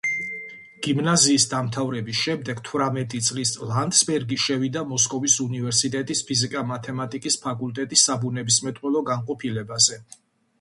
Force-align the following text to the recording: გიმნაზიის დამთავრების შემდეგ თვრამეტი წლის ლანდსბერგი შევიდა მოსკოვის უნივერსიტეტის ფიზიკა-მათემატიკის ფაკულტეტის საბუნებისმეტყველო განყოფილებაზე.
გიმნაზიის 0.85 1.43
დამთავრების 1.49 2.21
შემდეგ 2.27 2.63
თვრამეტი 2.69 3.21
წლის 3.27 3.51
ლანდსბერგი 3.73 4.39
შევიდა 4.45 4.83
მოსკოვის 4.95 5.37
უნივერსიტეტის 5.45 6.25
ფიზიკა-მათემატიკის 6.31 7.39
ფაკულტეტის 7.45 8.07
საბუნებისმეტყველო 8.11 9.05
განყოფილებაზე. 9.13 10.03